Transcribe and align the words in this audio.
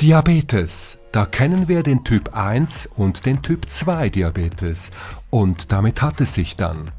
Diabetes. 0.00 0.96
Da 1.12 1.26
kennen 1.26 1.68
wir 1.68 1.82
den 1.82 2.04
Typ 2.04 2.34
1 2.34 2.88
und 2.96 3.26
den 3.26 3.42
Typ 3.42 3.68
2 3.68 4.08
Diabetes. 4.08 4.90
Und 5.28 5.72
damit 5.72 6.00
hat 6.00 6.22
es 6.22 6.32
sich 6.32 6.56
dann. 6.56 6.90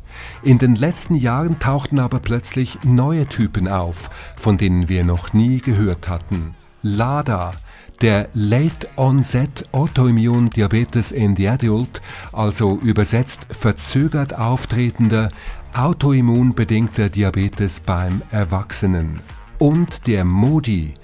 In 0.44 0.60
den 0.60 0.76
letzten 0.76 1.16
Jahren 1.16 1.58
tauchten 1.58 1.98
aber 1.98 2.20
plötzlich 2.20 2.78
neue 2.84 3.26
Typen 3.26 3.68
auf, 3.68 4.12
von 4.36 4.60
denen 4.60 4.88
wir 4.88 5.04
noch 5.04 5.34
nie 5.34 5.62
gehört 5.62 6.10
hatten. 6.10 6.54
LADA, 6.84 7.54
der 8.02 8.30
Late 8.36 8.88
Onset 8.98 9.68
Autoimmune 9.72 10.52
Diabetes 10.52 11.12
in 11.12 11.36
the 11.36 11.50
Adult, 11.50 12.04
also 12.32 12.78
übersetzt 12.84 13.48
verzögert 13.50 14.38
auftretender 14.38 15.30
autoimmunbedingter 15.74 17.10
Diabetes 17.10 17.80
beim 17.80 18.22
Erwachsenen. 18.30 19.22
Und 19.58 20.06
der 20.06 20.24
MODI, 20.24 20.96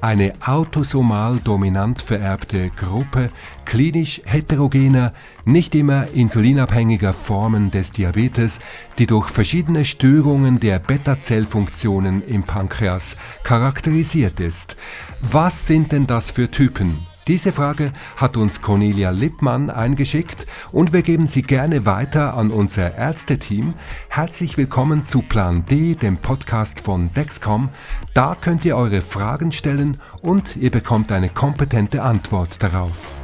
eine 0.00 0.32
autosomal 0.44 1.38
dominant 1.42 2.02
vererbte 2.02 2.70
Gruppe 2.70 3.28
klinisch 3.64 4.20
heterogener, 4.24 5.12
nicht 5.44 5.74
immer 5.74 6.08
insulinabhängiger 6.14 7.12
Formen 7.12 7.70
des 7.70 7.92
Diabetes, 7.92 8.60
die 8.98 9.06
durch 9.06 9.28
verschiedene 9.28 9.84
Störungen 9.84 10.60
der 10.60 10.78
Beta-Zellfunktionen 10.78 12.26
im 12.26 12.42
Pankreas 12.42 13.16
charakterisiert 13.42 14.40
ist. 14.40 14.76
Was 15.22 15.66
sind 15.66 15.92
denn 15.92 16.06
das 16.06 16.30
für 16.30 16.50
Typen? 16.50 17.15
Diese 17.28 17.50
Frage 17.50 17.92
hat 18.16 18.36
uns 18.36 18.62
Cornelia 18.62 19.10
Lippmann 19.10 19.68
eingeschickt 19.68 20.46
und 20.70 20.92
wir 20.92 21.02
geben 21.02 21.26
sie 21.26 21.42
gerne 21.42 21.84
weiter 21.84 22.34
an 22.34 22.52
unser 22.52 22.94
Ärzteteam. 22.94 23.74
Herzlich 24.08 24.56
willkommen 24.56 25.04
zu 25.04 25.22
Plan 25.22 25.66
D, 25.66 25.96
dem 25.96 26.18
Podcast 26.18 26.78
von 26.78 27.12
Dexcom. 27.14 27.68
Da 28.14 28.36
könnt 28.40 28.64
ihr 28.64 28.76
eure 28.76 29.02
Fragen 29.02 29.50
stellen 29.50 29.98
und 30.22 30.54
ihr 30.54 30.70
bekommt 30.70 31.10
eine 31.10 31.28
kompetente 31.28 32.04
Antwort 32.04 32.62
darauf. 32.62 33.16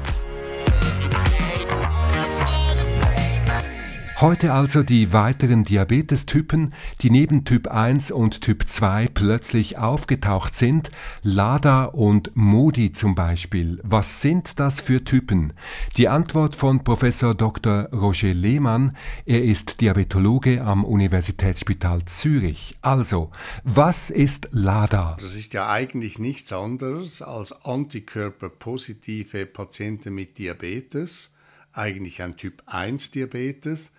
Heute 4.22 4.52
also 4.52 4.84
die 4.84 5.12
weiteren 5.12 5.64
Diabetestypen, 5.64 6.76
die 7.00 7.10
neben 7.10 7.44
Typ 7.44 7.66
1 7.66 8.12
und 8.12 8.40
Typ 8.40 8.68
2 8.68 9.08
plötzlich 9.12 9.78
aufgetaucht 9.78 10.54
sind, 10.54 10.92
LADA 11.24 11.86
und 11.86 12.30
MODI 12.36 12.92
zum 12.92 13.16
Beispiel. 13.16 13.80
Was 13.82 14.20
sind 14.20 14.60
das 14.60 14.78
für 14.78 15.02
Typen? 15.02 15.54
Die 15.96 16.06
Antwort 16.06 16.54
von 16.54 16.84
Professor 16.84 17.34
Dr. 17.34 17.88
Roger 17.92 18.32
Lehmann. 18.32 18.96
Er 19.26 19.42
ist 19.42 19.80
Diabetologe 19.80 20.62
am 20.62 20.84
Universitätsspital 20.84 22.04
Zürich. 22.04 22.76
Also, 22.80 23.32
was 23.64 24.08
ist 24.08 24.46
LADA? 24.52 25.16
Das 25.20 25.34
ist 25.34 25.52
ja 25.52 25.68
eigentlich 25.68 26.20
nichts 26.20 26.52
anderes 26.52 27.22
als 27.22 27.50
antikörperpositive 27.64 29.46
Patienten 29.46 30.14
mit 30.14 30.38
Diabetes, 30.38 31.34
eigentlich 31.72 32.22
ein 32.22 32.36
Typ 32.36 32.62
1 32.66 33.10
Diabetes 33.10 33.90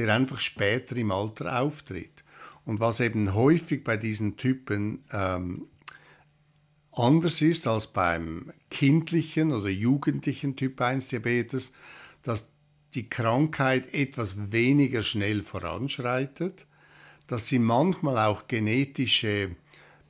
der 0.00 0.14
einfach 0.14 0.40
später 0.40 0.96
im 0.96 1.10
Alter 1.12 1.60
auftritt. 1.60 2.24
Und 2.64 2.80
was 2.80 3.00
eben 3.00 3.34
häufig 3.34 3.84
bei 3.84 3.98
diesen 3.98 4.38
Typen 4.38 5.04
ähm, 5.12 5.66
anders 6.90 7.42
ist 7.42 7.66
als 7.66 7.88
beim 7.88 8.50
kindlichen 8.70 9.52
oder 9.52 9.68
jugendlichen 9.68 10.56
Typ 10.56 10.80
1 10.80 11.08
Diabetes, 11.08 11.74
dass 12.22 12.48
die 12.94 13.10
Krankheit 13.10 13.92
etwas 13.92 14.52
weniger 14.52 15.02
schnell 15.02 15.42
voranschreitet, 15.42 16.66
dass 17.26 17.48
sie 17.48 17.58
manchmal 17.58 18.16
auch 18.18 18.48
genetische 18.48 19.54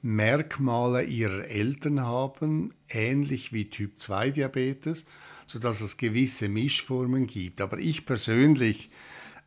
Merkmale 0.03 1.03
ihrer 1.03 1.47
Eltern 1.47 2.01
haben, 2.01 2.75
ähnlich 2.89 3.53
wie 3.53 3.71
Typ 3.71 3.99
2 3.99 4.31
Diabetes, 4.31 5.07
sodass 5.49 5.81
es 5.81 5.97
gewisse 5.97 6.49
Mischformen 6.49 7.27
gibt. 7.27 7.61
Aber 7.61 7.79
ich 7.79 8.07
persönlich 8.07 8.90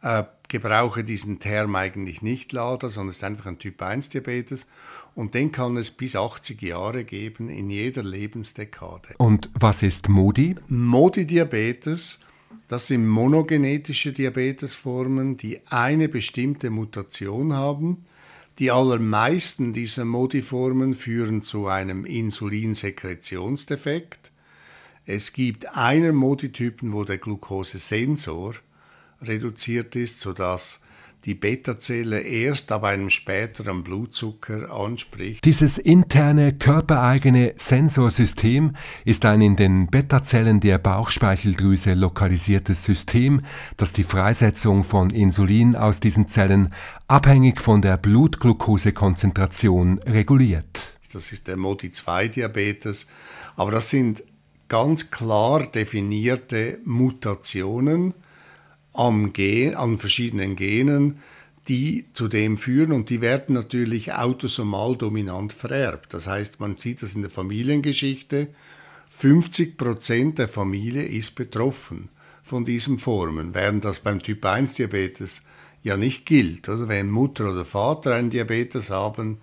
äh, 0.04 0.24
gebrauche 0.50 1.04
diesen 1.04 1.40
Term 1.40 1.76
eigentlich 1.76 2.22
nicht 2.22 2.52
LADA, 2.52 2.90
sondern 2.90 3.10
es 3.10 3.18
ist 3.18 3.24
einfach 3.24 3.48
ein 3.48 3.58
Typ 3.58 3.82
1 3.82 4.10
Diabetes 4.10 4.68
und 5.16 5.34
den 5.34 5.52
kann 5.52 5.76
es 5.78 5.90
bis 5.92 6.16
80 6.16 6.62
Jahre 6.62 7.04
geben 7.04 7.50
in 7.50 7.72
jeder 7.72 8.04
Lebensdekade. 8.04 9.16
Und 9.18 9.50
was 9.54 9.82
ist 9.82 10.10
MODI? 10.10 10.56
MODI-Diabetes, 10.68 12.20
das 12.68 12.86
sind 12.88 13.08
monogenetische 13.08 14.12
Diabetesformen, 14.14 15.38
die 15.38 15.62
eine 15.70 16.10
bestimmte 16.10 16.70
Mutation 16.70 17.54
haben. 17.54 18.06
Die 18.60 18.70
allermeisten 18.70 19.74
dieser 19.74 20.06
MODI-Formen 20.06 20.94
führen 20.94 21.42
zu 21.42 21.66
einem 21.68 22.06
Insulinsekretionsdefekt. 22.06 24.32
Es 25.06 25.34
gibt 25.34 25.76
einen 25.76 26.16
MODI-Typen, 26.16 26.94
wo 26.94 27.04
der 27.04 27.18
Glukosesensor 27.18 28.54
reduziert 29.28 29.96
ist, 29.96 30.20
sodass 30.20 30.82
die 31.26 31.36
Beta-Zelle 31.36 32.20
erst 32.20 32.72
ab 32.72 32.84
einem 32.84 33.10
späteren 33.10 33.84
Blutzucker 33.84 34.72
anspricht. 34.72 35.46
Dieses 35.46 35.78
interne 35.78 36.54
körpereigene 36.54 37.54
Sensorsystem 37.56 38.76
ist 39.06 39.24
ein 39.24 39.40
in 39.42 39.56
den 39.56 39.88
Beta-Zellen 39.88 40.60
der 40.60 40.80
Bauchspeicheldrüse 40.80 41.94
lokalisiertes 41.94 42.84
System, 42.84 43.42
das 43.78 43.94
die 43.94 44.04
Freisetzung 44.04 44.84
von 44.84 45.12
Insulin 45.12 45.78
aus 45.78 46.02
diesen 46.02 46.28
Zellen 46.28 46.74
abhängig 47.08 47.62
von 47.62 47.82
der 47.82 47.98
Blutglukosekonzentration 47.98 50.00
reguliert. 50.00 50.98
Das 51.14 51.32
ist 51.32 51.48
der 51.48 51.58
Modi-2-Diabetes, 51.58 53.08
aber 53.56 53.72
das 53.72 53.90
sind 53.90 54.24
ganz 54.68 55.12
klar 55.12 55.68
definierte 55.68 56.80
Mutationen, 56.84 58.14
am 58.94 59.34
Gen, 59.34 59.76
an 59.76 59.98
verschiedenen 59.98 60.56
Genen, 60.56 61.20
die 61.68 62.06
zu 62.14 62.28
dem 62.28 62.58
führen 62.58 62.92
und 62.92 63.10
die 63.10 63.22
werden 63.22 63.56
natürlich 63.56 64.14
autosomal 64.14 64.98
dominant 64.98 65.54
vererbt. 65.54 66.14
Das 66.14 66.28
heißt, 66.28 66.60
man 66.60 66.78
sieht 66.78 67.02
das 67.02 67.16
in 67.16 67.22
der 67.22 67.32
Familiengeschichte, 67.32 68.50
50 69.10 69.78
Prozent 69.78 70.40
der 70.40 70.48
Familie 70.48 71.04
ist 71.04 71.36
betroffen 71.36 72.10
von 72.42 72.66
diesen 72.66 72.98
Formen, 72.98 73.54
während 73.54 73.86
das 73.86 74.00
beim 74.00 74.22
Typ 74.22 74.44
1 74.44 74.74
Diabetes 74.74 75.44
ja 75.84 75.96
nicht 75.98 76.26
gilt. 76.26 76.68
Oder 76.68 76.88
wenn 76.88 77.10
Mutter 77.10 77.52
oder 77.52 77.64
Vater 77.64 78.16
einen 78.16 78.32
Diabetes 78.32 78.90
haben, 78.90 79.38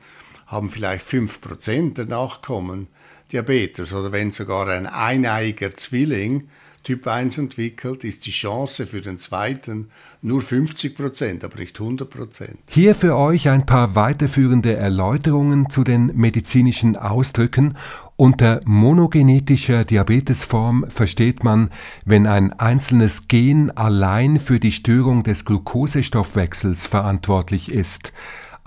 haben 0.46 0.70
vielleicht 0.70 1.04
5 1.04 1.40
Prozent 1.40 1.98
der 1.98 2.06
Nachkommen 2.06 2.88
Diabetes. 3.32 3.92
Oder 3.92 4.12
wenn 4.12 4.32
sogar 4.32 4.68
ein 4.68 4.86
eineiiger 4.86 5.74
Zwilling 5.76 6.48
Typ 6.82 7.06
1 7.06 7.36
entwickelt, 7.36 8.04
ist 8.04 8.24
die 8.24 8.30
Chance 8.30 8.86
für 8.86 9.02
den 9.02 9.18
zweiten 9.18 9.90
nur 10.22 10.40
50 10.40 10.96
Prozent, 10.96 11.44
aber 11.44 11.58
nicht 11.58 11.78
100 11.78 12.08
Prozent. 12.08 12.58
Hier 12.70 12.94
für 12.94 13.16
euch 13.16 13.48
ein 13.48 13.66
paar 13.66 13.94
weiterführende 13.94 14.74
Erläuterungen 14.76 15.68
zu 15.68 15.84
den 15.84 16.06
medizinischen 16.14 16.96
Ausdrücken. 16.96 17.76
Unter 18.16 18.60
monogenetischer 18.64 19.84
Diabetesform 19.84 20.86
versteht 20.90 21.44
man, 21.44 21.70
wenn 22.04 22.26
ein 22.26 22.52
einzelnes 22.52 23.28
Gen 23.28 23.70
allein 23.70 24.38
für 24.38 24.60
die 24.60 24.72
Störung 24.72 25.22
des 25.22 25.44
Glukosestoffwechsels 25.44 26.86
verantwortlich 26.86 27.70
ist. 27.70 28.12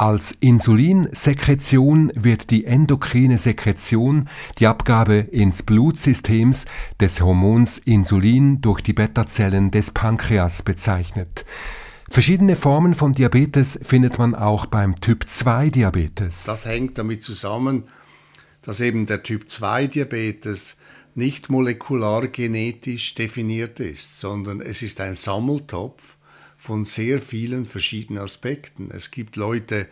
Als 0.03 0.35
Insulinsekretion 0.41 2.11
wird 2.13 2.49
die 2.49 2.65
endokrine 2.65 3.37
Sekretion, 3.37 4.27
die 4.59 4.67
Abgabe 4.67 5.15
ins 5.31 5.63
Blutsystems 5.63 6.65
des 6.99 7.21
Hormons 7.21 7.77
Insulin 7.77 8.59
durch 8.59 8.81
die 8.81 8.91
Beta-Zellen 8.91 9.71
des 9.71 9.91
Pankreas 9.91 10.61
bezeichnet. 10.61 11.45
Verschiedene 12.09 12.57
Formen 12.57 12.95
von 12.95 13.13
Diabetes 13.13 13.79
findet 13.81 14.17
man 14.17 14.35
auch 14.35 14.65
beim 14.65 14.99
Typ 14.99 15.29
2 15.29 15.69
Diabetes. 15.69 16.43
Das 16.43 16.65
hängt 16.65 16.97
damit 16.97 17.23
zusammen, 17.23 17.85
dass 18.61 18.81
eben 18.81 19.05
der 19.05 19.23
Typ 19.23 19.49
2 19.49 19.87
Diabetes 19.87 20.75
nicht 21.15 21.49
molekular 21.49 22.27
genetisch 22.27 23.15
definiert 23.15 23.79
ist, 23.79 24.19
sondern 24.19 24.59
es 24.59 24.81
ist 24.81 24.99
ein 24.99 25.15
Sammeltopf 25.15 26.17
von 26.63 26.85
sehr 26.85 27.19
vielen 27.19 27.65
verschiedenen 27.65 28.23
Aspekten. 28.23 28.89
Es 28.89 29.11
gibt 29.11 29.35
Leute, 29.35 29.89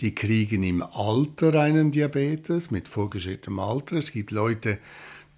die 0.00 0.14
kriegen 0.14 0.62
im 0.62 0.82
Alter 0.82 1.54
einen 1.54 1.92
Diabetes 1.92 2.70
mit 2.70 2.88
vorgeschrittenem 2.88 3.58
Alter. 3.58 3.96
Es 3.96 4.12
gibt 4.12 4.30
Leute, 4.30 4.76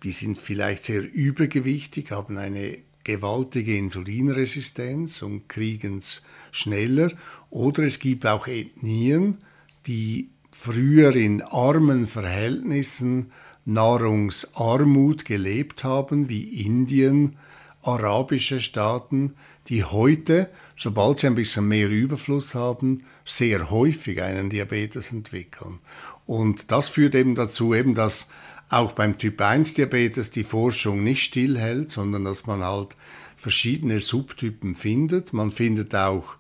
die 0.03 0.11
sind 0.11 0.39
vielleicht 0.39 0.83
sehr 0.83 1.05
übergewichtig, 1.05 2.11
haben 2.11 2.37
eine 2.37 2.79
gewaltige 3.05 3.79
Insulinresistenz 3.79 5.23
und 5.23 5.49
kriegen 5.49 5.99
es 5.99 6.23
schneller. 6.51 7.13
Oder 7.51 7.85
es 7.85 8.01
gibt 8.01 8.27
auch 8.27 8.49
Ethnien, 8.49 9.39
die 9.87 10.31
früher 10.51 11.15
in 11.15 11.43
armen 11.43 12.09
Verhältnissen 12.09 13.31
Nahrungsarmut 13.65 15.27
gelebt 15.27 15.85
haben, 15.85 16.29
wie 16.29 16.67
Indien, 16.67 17.37
arabische 17.83 18.61
Staaten, 18.61 19.35
die 19.69 19.85
heute, 19.85 20.51
sobald 20.77 21.19
sie 21.19 21.27
ein 21.27 21.35
bisschen 21.35 21.69
mehr 21.69 21.89
Überfluss 21.89 22.55
haben, 22.55 23.05
sehr 23.25 23.71
häufig 23.71 24.23
einen 24.23 24.51
Diabetes 24.51 25.13
entwickeln. 25.13 25.81
Und 26.27 26.71
das 26.71 26.89
führt 26.89 27.15
eben 27.15 27.35
dazu, 27.35 27.75
eben, 27.75 27.95
dass 27.95 28.29
auch 28.69 28.93
beim 28.93 29.19
Typ 29.19 29.41
1 29.41 29.75
Diabetes 29.75 30.31
die 30.31 30.45
Forschung 30.45 31.05
nicht 31.05 31.25
stillhält, 31.25 31.93
sondern 31.93 32.25
dass 32.25 32.47
man 32.47 32.63
halt 32.63 32.97
verschiedene 33.37 34.01
Subtypen 34.01 34.75
findet. 34.75 35.33
Man 35.33 35.53
findet 35.53 35.95
auch 35.95 36.37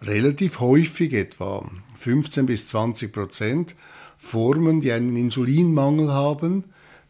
relativ 0.00 0.60
häufig, 0.60 1.12
etwa 1.12 1.68
15 1.96 2.46
bis 2.46 2.68
20 2.68 3.12
Prozent, 3.12 3.74
Formen, 4.16 4.80
die 4.80 4.92
einen 4.92 5.16
Insulinmangel 5.16 6.12
haben, 6.12 6.64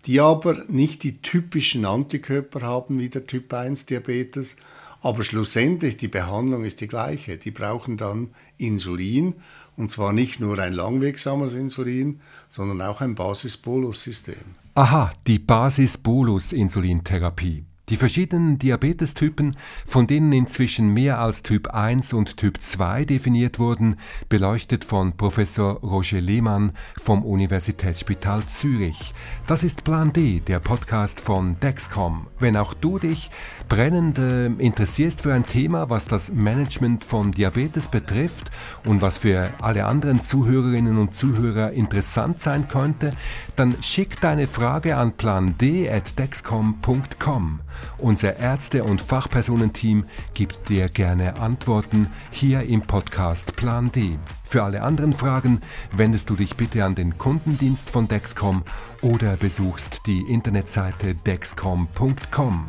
die 0.06 0.20
aber 0.20 0.64
nicht 0.68 1.02
die 1.02 1.20
typischen 1.20 1.84
Antikörper 1.84 2.62
haben 2.62 3.00
wie 3.00 3.08
der 3.08 3.26
Typ 3.26 3.52
1 3.52 3.86
Diabetes, 3.86 4.56
aber 5.02 5.24
schlussendlich 5.24 5.96
die 5.96 6.08
Behandlung 6.08 6.64
ist 6.64 6.80
die 6.80 6.88
gleiche. 6.88 7.36
Die 7.36 7.50
brauchen 7.50 7.96
dann 7.96 8.28
Insulin 8.56 9.34
und 9.76 9.90
zwar 9.90 10.12
nicht 10.12 10.40
nur 10.40 10.58
ein 10.58 10.72
langwegsames 10.72 11.54
Insulin, 11.54 12.20
sondern 12.50 12.82
auch 12.82 13.00
ein 13.00 13.14
Basis-Bolus-System. 13.14 14.56
Aha, 14.74 15.12
die 15.26 15.38
Basis-Bolus-Insulintherapie. 15.38 17.64
Die 17.88 17.96
verschiedenen 17.96 18.58
Diabetestypen, 18.58 19.56
von 19.86 20.08
denen 20.08 20.32
inzwischen 20.32 20.92
mehr 20.92 21.20
als 21.20 21.44
Typ 21.44 21.68
1 21.68 22.14
und 22.14 22.36
Typ 22.36 22.60
2 22.60 23.04
definiert 23.04 23.60
wurden, 23.60 23.94
beleuchtet 24.28 24.84
von 24.84 25.16
Professor 25.16 25.74
Roger 25.82 26.20
Lehmann 26.20 26.72
vom 27.00 27.24
Universitätsspital 27.24 28.42
Zürich. 28.42 29.14
Das 29.46 29.62
ist 29.62 29.84
Plan 29.84 30.12
D, 30.12 30.40
der 30.40 30.58
Podcast 30.58 31.20
von 31.20 31.60
Dexcom. 31.60 32.26
Wenn 32.40 32.56
auch 32.56 32.74
du 32.74 32.98
dich 32.98 33.30
brennend 33.68 34.18
äh, 34.18 34.46
interessierst 34.46 35.22
für 35.22 35.32
ein 35.32 35.46
Thema, 35.46 35.88
was 35.88 36.08
das 36.08 36.32
Management 36.32 37.04
von 37.04 37.30
Diabetes 37.30 37.86
betrifft 37.86 38.50
und 38.84 39.00
was 39.00 39.18
für 39.18 39.52
alle 39.62 39.84
anderen 39.84 40.24
Zuhörerinnen 40.24 40.98
und 40.98 41.14
Zuhörer 41.14 41.70
interessant 41.70 42.40
sein 42.40 42.66
könnte, 42.66 43.12
dann 43.54 43.80
schick 43.80 44.20
deine 44.20 44.48
Frage 44.48 44.96
an 44.96 45.12
pland@dexcom.com. 45.12 47.60
Unser 47.98 48.36
Ärzte- 48.36 48.84
und 48.84 49.00
Fachpersonenteam 49.00 50.04
gibt 50.34 50.68
dir 50.68 50.88
gerne 50.88 51.38
Antworten 51.38 52.08
hier 52.30 52.62
im 52.62 52.82
Podcast 52.82 53.56
Plan 53.56 53.90
D. 53.92 54.18
Für 54.44 54.64
alle 54.64 54.82
anderen 54.82 55.12
Fragen 55.12 55.60
wendest 55.92 56.30
du 56.30 56.36
dich 56.36 56.56
bitte 56.56 56.84
an 56.84 56.94
den 56.94 57.18
Kundendienst 57.18 57.90
von 57.90 58.08
Dexcom 58.08 58.62
oder 59.02 59.36
besuchst 59.36 60.06
die 60.06 60.20
Internetseite 60.20 61.14
dexcom.com. 61.14 62.68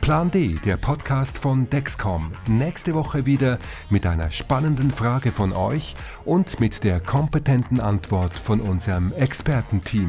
Plan 0.00 0.30
D, 0.30 0.58
der 0.64 0.76
Podcast 0.76 1.38
von 1.38 1.68
Dexcom. 1.68 2.32
Nächste 2.46 2.94
Woche 2.94 3.26
wieder 3.26 3.58
mit 3.90 4.06
einer 4.06 4.30
spannenden 4.30 4.90
Frage 4.90 5.32
von 5.32 5.52
euch 5.52 5.94
und 6.24 6.60
mit 6.60 6.84
der 6.84 7.00
kompetenten 7.00 7.80
Antwort 7.80 8.32
von 8.32 8.60
unserem 8.60 9.12
Expertenteam. 9.12 10.08